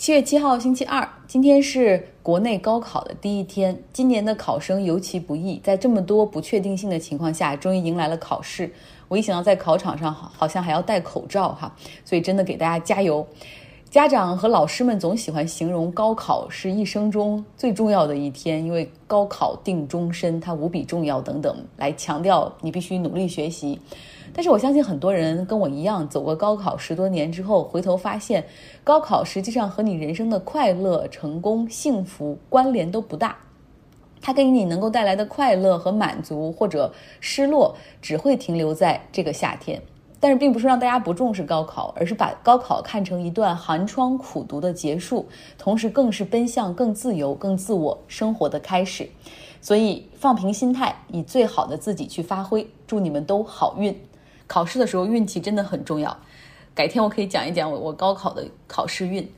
[0.00, 3.82] 七月七号，星期二，今天是国内高考的第一天。
[3.92, 8.72] 今年的考生尤其不易，在这么多不确定性的情况下，终于迎来了考试。
[9.08, 13.26] 我一想到在考场上好像还要戴口罩哈，所以真的给大家加油。
[13.90, 23.78] 家长和老师们总喜欢形容高考是一生中最重要的一天，因为高考定终身，它无比重要等等，来强调你必须努力学习。
[24.32, 28.44] 但是我相信很多人跟我一样走过高考十多年之后，回头发现，
[28.84, 33.36] 高考实际上和你人生的快乐、成功、幸福关联都不大。
[34.22, 39.80] 它给你能够带来的快乐和满足，或者失落，只会停留在这个夏天。
[40.20, 45.26] 但是并不是让大家不重视高考，而是把高考看成一段寒窗苦读的结束，
[45.56, 49.08] 同时更是奔向更自由、更自我生活的开始。
[49.62, 52.68] 所以放平心态，以最好的自己去发挥。
[52.86, 53.98] 祝你们都好运！
[54.50, 56.18] 考试的时候运气真的很重要，
[56.74, 59.30] 改天我可以讲一讲我我高考的考试运。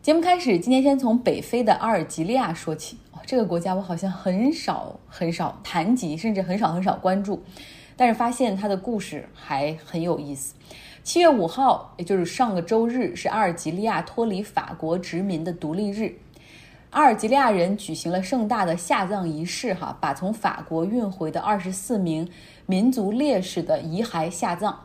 [0.00, 2.96] 节目开始，今天先从北非的阿尔及利亚说起。
[3.26, 7.42] 这个国家我好像很少很少谈及，甚至很少很少关注，
[7.94, 10.54] 但是发现它的故事还很有意思。
[11.02, 16.16] 七月五号，也就是上个周日，是阿尔及利亚脱离法国殖民的独立日。
[16.94, 22.28] 阿尔及利亚人举行了盛大的下葬仪式，哈，把从法国运回的二十四名
[22.66, 24.78] 民族烈士的遗骸下葬。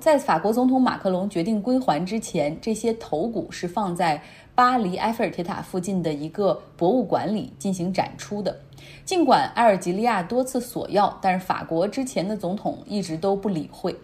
[0.00, 4.20] 在法国总统马克龙决定归还之前，这些头骨是放在
[4.56, 8.58] 巴黎埃菲尔铁塔附近的一个博物馆里进行展出的。
[9.04, 13.94] 尽管阿尔及利亚多次索要，但是法国之前的总统一直都不理会。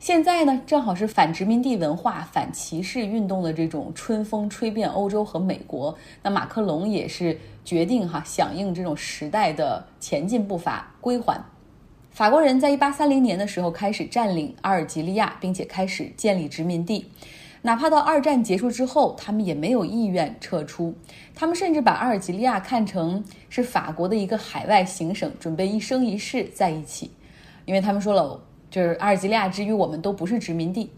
[0.00, 5.94] 现在呢，正好是反殖民地文化、反歧视运动的这种春风吹遍欧洲和美国。
[6.22, 11.38] 那马克龙也是决定哈响应这种时代的前进步伐，归还。
[12.10, 17.04] 法国人在一八三零年的时候开始占领阿尔及利亚，并且开始建立殖民地。
[17.60, 20.94] 哪怕到二战结束之后，他们也没有意愿撤出。
[21.34, 27.10] 他们甚至把阿尔及利亚看成是法国的一个海外行省，准备一生一世在一起，
[27.66, 28.40] 因为他们说了。
[28.70, 30.90] 就是阿尔及利亚之于我们都不是殖民地，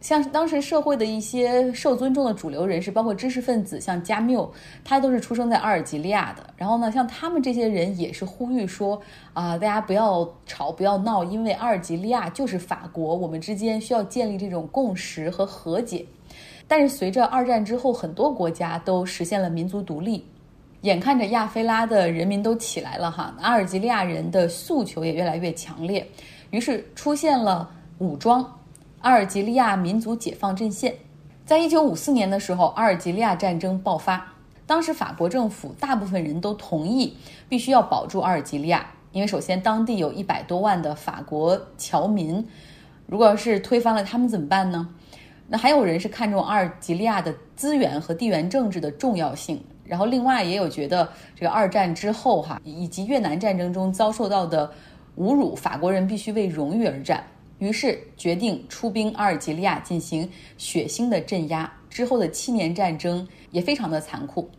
[0.00, 4.48] 像当时社会的一些受尊重的主流人士，包括知识分子，像加缪，
[4.84, 6.46] 他都是出生在阿尔及利亚的。
[6.56, 9.00] 然后呢，像他们这些人也是呼吁说
[9.32, 16.06] 啊，大家不要吵，不要闹，因为阿尔及利亚就是法国，我们之间需要建立这种共识和和解。
[16.68, 20.24] 但是随着二战之后，很多国家都实现了民族独立，
[20.82, 26.06] 眼看着亚非拉的人民都起来了哈，阿尔及利亚人的诉求也越来越强烈。
[26.50, 28.58] 于是出现了武装
[29.00, 30.94] 阿尔及利亚民族解放阵线。
[31.44, 34.32] 在一九五四年的时候，阿尔及利亚战争爆发。
[34.66, 37.16] 当时法国政府大部分人都同意
[37.48, 42.44] 必须要保住阿尔及利亚，因为首先当地有一百多万的法国侨民，
[43.06, 44.88] 如果要是推翻了他们怎么办呢？
[45.46, 54.68] 那还有人是看重阿尔及利亚的资源和地缘政治的重要性，然后另外也有觉得这个二战之后哈以及越南战争中遭受到的。
[55.16, 57.24] 侮辱法国人必须为荣誉而战，
[57.58, 60.28] 于是决定出兵阿尔及利亚进行
[60.58, 61.72] 血腥的镇压。
[61.88, 64.50] 之后的七年战争也非常的残酷。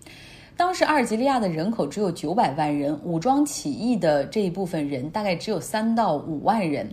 [0.56, 6.90] 当时阿尔及利亚的人口只有九百万人，武装起义的这一部分人大概只有三到五万人。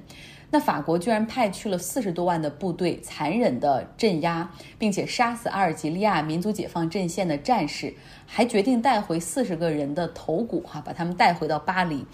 [0.55, 4.49] 那法国居然派去了四十多万的部队，残忍的镇压，
[4.79, 7.93] 并且杀死阿尔及利亚民族解放阵线的战士，
[8.25, 12.07] 还决定带回四十个人的头骨，哈，把他们带回到巴黎。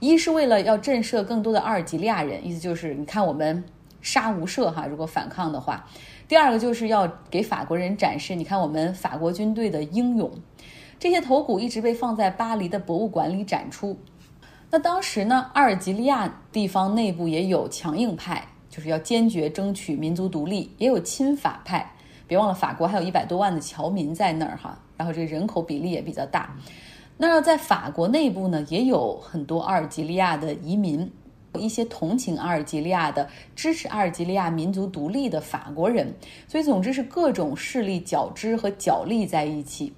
[0.00, 3.64] 一是为了要震慑更多的阿尔及利亚人，意思就是你看我们
[4.02, 5.88] 杀无赦哈，如果反抗的话。
[6.28, 10.30] 第二个就是要给法国人展示，你看我们法国军队的英勇。
[10.98, 13.98] 这些头骨一直被放在巴黎的博物馆里展出。
[14.70, 21.94] 那当时呢，阿尔及利亚地方内部也有强硬派，就是要坚决争取民族独立；也有亲法派，
[22.26, 26.54] 别忘了法国还有一百多万的侨民在那儿哈，然后这个人口比例也比较大。
[27.16, 31.10] 那在法国内部呢，也有很多阿尔及利亚的移民，
[31.54, 33.26] 一些同情阿尔及利亚的、
[33.56, 36.14] 支持阿尔及利亚民族独立的法国人。
[36.46, 39.94] 所以，总之是各种势力交织和角力在一起。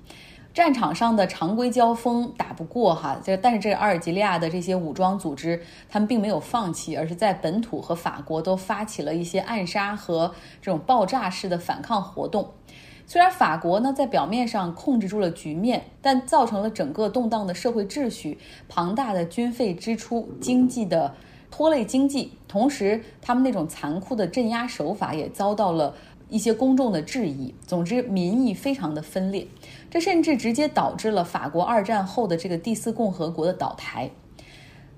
[0.52, 12.50] 战场上的常规交锋打不过哈，这但是这阿尔及利亚的这些武装组织，他们并没有放弃，而是在本土和法国都发起了一些暗杀和这种爆炸式的反抗活动。
[13.06, 18.36] 虽然法国呢在表面上控制住了局面，但造成了整个动荡的社会秩序、
[18.68, 21.14] 庞大的军费支出、经济的
[21.48, 25.94] 拖累经济，同时他们那种残酷的镇压手法也遭到了。
[26.30, 29.46] 一些公众的质疑，总之民意非常的分裂，
[29.90, 34.08] 这甚至直接导致了法国二战后的这个第四共和国的倒台。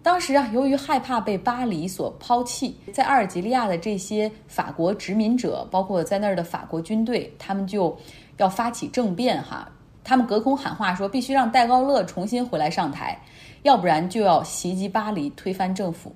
[0.02, 7.96] 当时啊，由于害怕被巴黎所抛弃，在阿尔及利亚的这些法国殖民者，包括在那儿的法国军队，他们就
[8.36, 9.70] 要发起政变哈。
[10.04, 13.16] 他们隔空喊话说，必须让戴高乐重新回来上台，
[13.62, 16.12] 要不然就要袭击巴黎，推翻政府。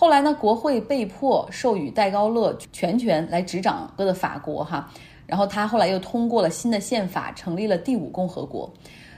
[0.00, 4.90] 后来呢，国会被迫授予戴高乐全权来执掌整个的法国哈。
[5.26, 8.72] 然后他后来又通过了新的宪法，成立了第五共和国。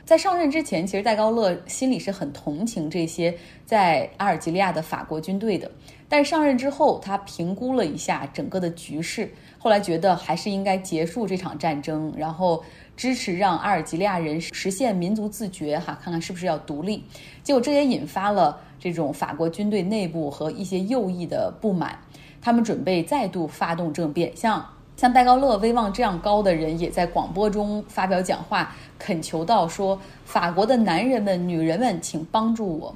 [0.04, 3.32] 在上任之前，其实戴高乐心里是很同情这些
[3.64, 5.70] 在阿尔及利亚的法国军队的。
[6.08, 12.60] 但上任之后，他评估了一下整个的局势，后来觉得还是应该结束这场战争，然后
[12.96, 17.04] 支持让阿尔及利亚人实现民族自觉，哈，看看是不是要独立。
[17.44, 21.96] 结果这也引发了这种法国军队内部和一些右翼的不满，
[22.40, 24.66] 他们准备再度发动政变，像。
[24.94, 32.94] 像戴高乐威望这样高的人，也在广播中发表讲话，恳求道：“说法国的男人们、女人们，请帮助我。”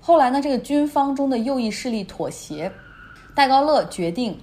[0.00, 2.72] 后来呢，这个军方中的右翼势力妥协，
[3.34, 4.36] 戴高乐决定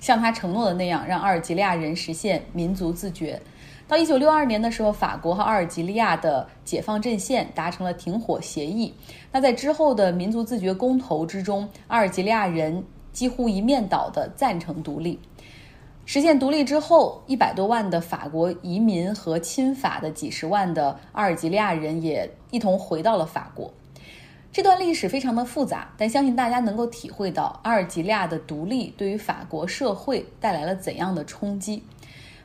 [0.00, 3.40] 像他承诺的那样，让阿尔及利亚人实现民族自决。
[3.88, 8.92] 到一九六二年的时候，法国和阿尔及利亚的解放阵线达成了停火协议。
[9.30, 15.20] 那在之后的民族自决公投之中，阿尔及利亚人几乎一面倒的赞成独立。
[16.04, 23.72] 实现独立之后，一百多万的法国移民和亲法的几十万的阿尔及利亚人也一同回到了法国。
[24.52, 31.82] 这段历史非常的复杂，但相信大家能够体会到阿尔及利亚的独立对于法国社会带来了怎样的冲击。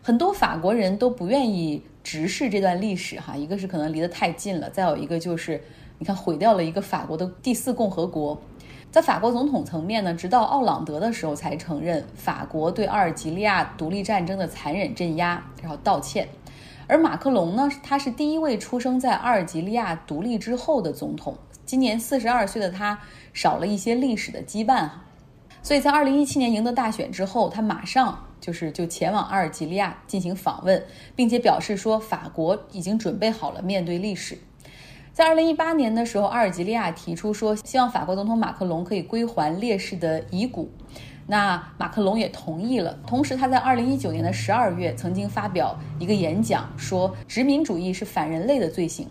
[0.03, 5.61] 很多法国人都不愿意直视这段历史，哈，一个是可能离得太近了，再有一个就是
[5.99, 8.41] 你看毁掉了一个法国的第四共和国。
[8.89, 16.27] 在法国总统层面呢，直到奥朗德的时候才承认法国对阿尔及利亚独立战争的残忍镇压，然后道歉。
[16.87, 21.37] 而马克龙呢，他是第一位出生在阿尔及利亚独立之后的总统。
[21.63, 22.99] 今年四十二岁的他，
[23.33, 25.05] 少了一些历史的羁绊哈。
[25.63, 30.83] 所以在二零一七年赢得大选之后，他马上就是就前往阿尔及利亚进行访问，
[31.15, 34.37] 并且表示说法国已经准备好了面对历史。
[35.13, 40.69] 在二零一八年的时候，阿尔及利亚提出说，希望法国总统马克龙可以归还烈士的遗骨。
[41.27, 42.97] 那马克龙也同意了。
[43.05, 49.07] 同时，他在二零一九年的十二月曾经发表一个演讲，说殖民主义是反人类的罪行。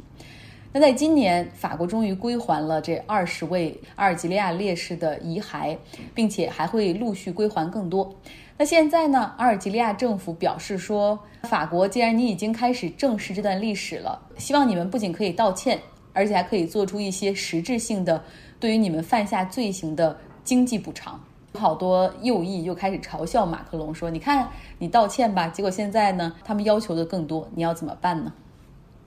[0.72, 5.76] 那在今年，法国终于归还了这二十位阿尔及利亚烈士的遗骸，
[6.14, 8.14] 并且还会陆续归还更多。
[8.60, 9.32] 那现在呢？
[9.38, 15.80] 阿尔及利亚政府表示说，法国既然你已经开始正视这段历史了，希望你们不仅可以道歉，
[16.12, 18.22] 而且还可以做出一些实质性的
[18.60, 20.14] 对于你们犯下罪行的
[20.44, 21.18] 经济补偿。
[21.54, 24.46] 好多右翼又开始嘲笑马克龙说：“你看，
[24.78, 28.30] 你道歉吧，结果现在呢，他们要求的更多，你要怎么办呢？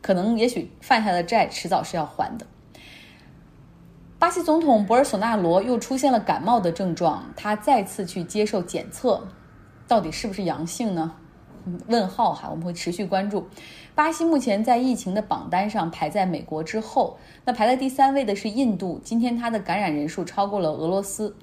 [0.01, 2.47] 可能也许犯下的债迟早是要还的。”
[4.17, 9.21] 巴西总统博尔索纳罗又出现了感冒的症状，他再次去接受检测。
[9.93, 11.13] 到底是不是阳性呢？
[11.85, 13.45] 问号哈，我们会持续关注。
[13.93, 18.99] 巴西目前在疫情的榜单上排在美国之后，那排在第三位的是印度。
[19.03, 21.35] 今天它的感染人数超过了俄罗斯。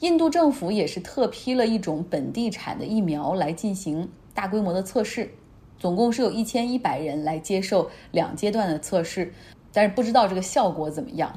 [0.00, 5.32] 印度政府也是特批了一种本地产的疫苗来进行大规模的测试，
[5.78, 9.32] 总共是有一千一百人来接受两阶段的测试，
[9.72, 11.32] 但是不知道这个效果怎么样。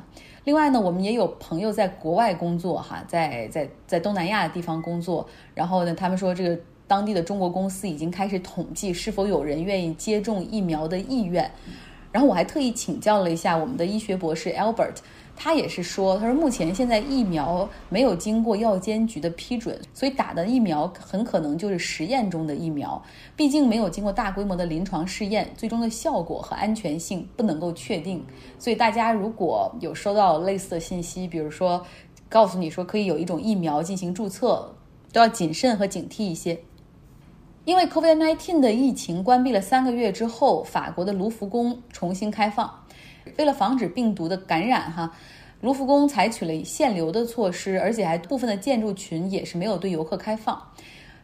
[0.48, 5.28] 另外呢，我们也有朋友在国外工作，哈，在在在东南亚的地方工作。
[5.54, 6.58] 然后呢，他们说这个
[6.88, 11.52] 当地的中国公司已经开始统计是否有人愿意接种疫苗的意愿。
[12.14, 14.96] 然后我还特意请教了一下我们的医学博士 Albert。
[15.38, 23.02] 他也是说，他说目前现在疫苗没有经过药监局的批准，所以打的疫苗很可能就是实验中的疫苗，
[23.36, 28.26] 毕竟没有经过大规模的临床试验，最终的效果和安全性不能够确定。
[28.58, 31.86] 所以大家如果有收到类似的信息，比如说
[32.28, 34.74] 告诉你说可以有一种疫苗进行注册，
[35.14, 36.60] 都要谨慎和警惕一些。
[37.64, 42.74] 因为 COVID-19 的疫情关闭了三个月之后，法国的卢浮宫重新开放。
[43.38, 45.12] 为了防止病毒的感染，哈，
[45.62, 50.62] 卢浮宫采取了限流的措施，而且还部分的建筑群也是没有对游客开放。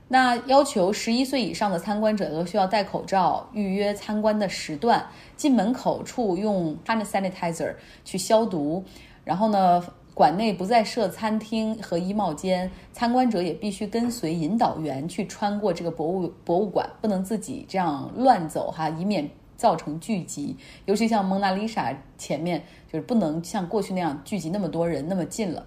[0.10, 5.03] 那要求十一岁以上的参观者都需要戴口罩，预约参观的时段，
[5.36, 8.83] 进门口处用 hand sanitizer 去消毒。
[9.24, 9.83] 然后呢，
[10.13, 19.27] 馆内不再设餐厅和衣帽间，参观者也必须跟随引导员去穿过这个博物博物馆，不能自己这样乱走哈，以免。
[19.55, 20.55] 造成聚集，
[20.86, 25.65] 尤其像蒙娜丽莎前面，就是不能像过去那样聚集那么多人那么近了。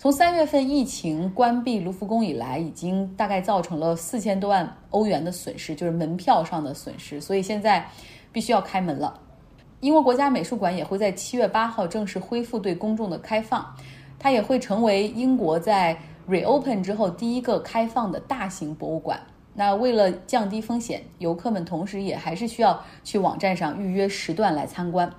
[0.00, 7.20] 从三月份疫情关闭卢浮宫以来，已经大概造成了四千多万欧元的损失，就是门票上的损失。
[7.20, 7.84] 所以现在
[8.30, 9.20] 必须要开门了。
[9.80, 13.66] 英国国家美术馆也会在七月八号正式恢复对公众的开放，
[14.18, 19.20] 它也会成为英国在 reopen 之后第一个开放的大型博物馆。
[19.58, 25.12] 那为了降低风险，游客们同时也还是需要去网站上预约时段来参观。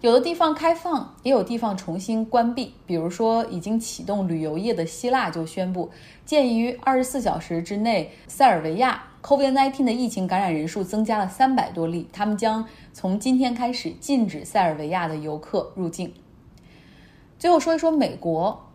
[0.00, 2.72] 有的地方开放，也有地方重新关闭。
[2.86, 5.90] 比如说，已经启动旅游业的希腊就宣布，
[6.24, 16.14] 鉴于二十四小时之内塞尔维亚 COVID-19 的疫情感染人数增加了三百多例，他们将从今天开始禁止塞尔维亚的游客入境。
[17.40, 18.69] 最后说一说美国。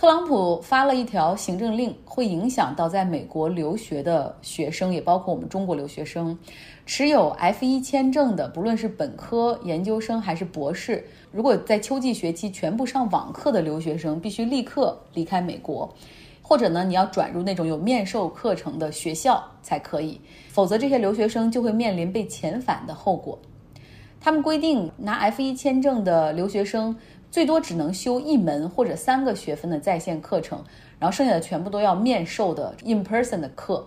[0.00, 6.38] 特朗普发了一条行政令，会影响到在美国留学的学生，也包括我们中国留学生。
[6.86, 15.94] 持有 F 一签证的，不论是本科、研究生还是博士，如果在秋季学期全部上网课的留学生，必须立刻离开美国，
[16.40, 23.38] 或者呢，你要转入那种有面授课程的学校才可以，否则这些留学生就会面临被遣返的后果。
[24.22, 26.96] 他们规定，拿 F 一签证的留学生。
[27.30, 30.62] 最多只能修一门或者三个学分的在线课程，
[30.98, 33.86] 然后剩下的全部都要面授的 in person 的课。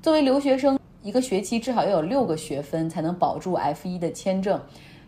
[0.00, 4.60] 作为留学生，一个学期至少要有六个学分才能保住 F 一的签证，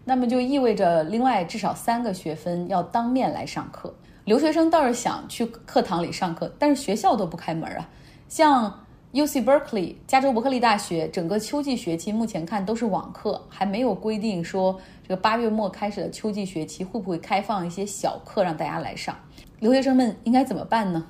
[0.05, 3.95] 那么就意味着另外至少三个学分要当面来上课。
[4.25, 7.89] 留学生倒是想去课堂里上课，但是学校都不开门啊。
[8.29, 14.81] 像 U C Berkeley 加州伯克利大学整个秋季学期目前看都是网课，还没有规定说。
[15.03, 19.17] 这个八月末开始的秋季学期会不会开放一些小课让大家来上？
[19.59, 21.05] 留学生们应该怎么办呢？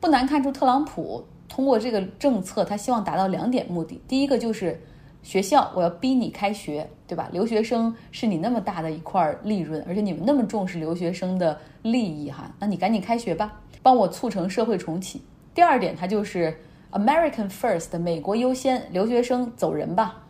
[0.00, 4.00] 不难看出，特朗普通过这个政策，他希望达到两点目的。
[4.08, 4.80] 第一个就是
[5.22, 7.28] 学校，我要逼你开学，对吧？
[7.30, 15.20] 留学生是你那么大的一块利润，而且你们那么重视留学生的利益哈，那你赶紧开学吧，帮我促成社会重启。
[15.54, 16.56] 第二点，他就是
[16.94, 20.22] American First，美国优先，留学生走人吧。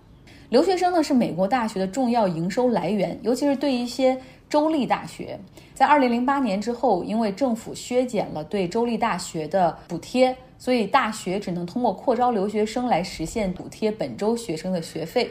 [0.48, 4.18] 留学生呢是美国大学的重要营收来源，尤其是对一些
[4.48, 5.38] 州立大学。
[5.74, 15.30] 在二零零八年之后，因为政府削减了对州立大学的补贴，所以大学只能通过扩招留学生来实现补贴本州学生的学费。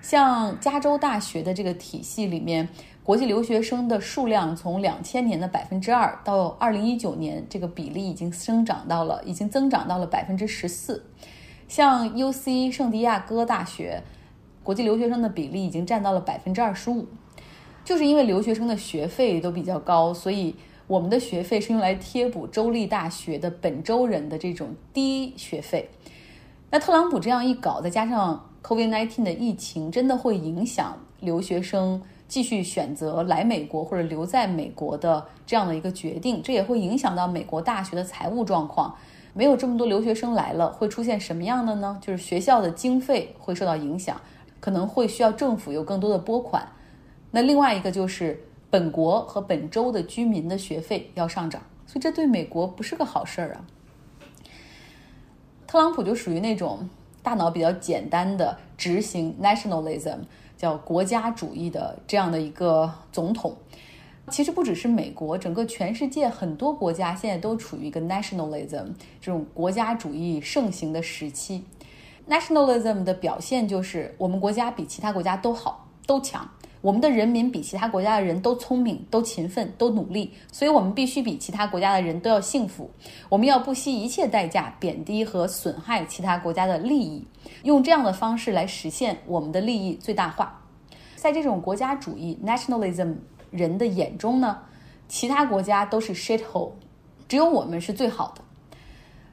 [0.00, 2.68] 像加州大学的这个体系里面，
[3.08, 11.02] 国际留学生的数量从两千年的百分之二到二零一九年，这个比例已经增长到了，已经增长到了百分之十四。
[11.68, 14.02] 像 U C 圣地亚哥大学。
[14.62, 17.06] 国际留学生的比例已经占到了百分之二十五，
[17.82, 20.54] 就是因为留学生的学费都比较高，所以
[20.86, 25.88] 我们的学费是用来贴补州立大学的本州人的这种低学费。
[26.70, 38.94] 那特朗普这样一搞，再加上 COVID-19 的疫情，真的会影响留学生继续选择来美国或者留在美国的这样的一个决定，这也会影响到美国大学的财务状况。
[39.34, 41.98] 没有这么多留学生来了，会出现什么样的呢？
[42.00, 44.20] 就是学校的经费会受到影响。
[44.60, 46.66] 可能会需要政府有更多的拨款，
[47.30, 53.64] 那另外一个就是本国和本州的居民的学费要上涨，所以这对美国不是个好事儿啊。
[55.68, 56.90] 特朗普就属于那种
[57.28, 60.20] 大脑比较简单的执行 nationalism，
[60.56, 63.54] 叫国家主义的这样的一个总统。
[64.30, 68.86] 其实不只是美国，整个全世界很多国家现在都处于一个 nationalism
[69.20, 71.62] 这种国家主义盛行的时期。
[72.26, 76.48] Nationalism 的表现就是我们国家比其他国家都好、都强，
[76.80, 82.90] 我们的人民比其他国家的人都聪明、都勤奋、都努力，所以我们必须比其他国家的人都要幸福。
[83.28, 87.24] 我们要不惜一切代价贬低和损害其他国家的利益，
[87.64, 90.62] 用这样的方式来实现我们的利益最大化。
[91.16, 93.16] 在这种国家主义 Nationalism
[93.50, 94.58] 人的眼中呢，
[95.08, 96.70] 其他国家都是 shithole，
[97.28, 98.42] 只有我们是最好的。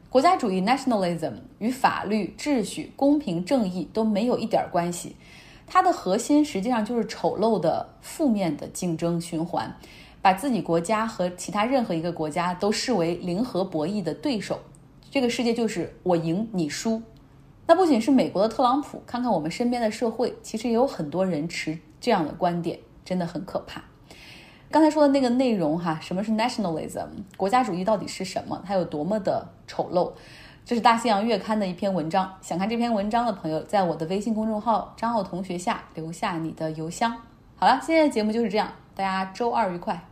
[0.10, 5.14] 国家主义 （nationalism） 与法律、秩序、公平、正义都没有一点关系，
[5.68, 9.76] 它的核心实际上就是丑陋的、负面的竞争循环，
[10.22, 14.60] 把自己国家和其他任何一个国家都视为零和博弈的对手。
[15.10, 17.02] 这个世界就是我赢你输。
[17.68, 23.84] 那不仅是美国的特朗普，看看我们身边的社会，其实也有很多人持这样的观点，真的很可怕。
[24.70, 27.08] 刚才说的那个内容哈，什么是 nationalism？
[27.38, 28.62] 国家主义到底是什么？
[28.66, 30.12] 它有多么的丑陋？
[30.66, 32.28] 这是大西洋月刊的一篇文章。
[32.42, 37.16] 想看这篇文章的朋友，在我的微信公众号“张奥同学”下留下你的邮箱。
[37.56, 40.04] 好了，今天的节目就是这样，大家周二愉快。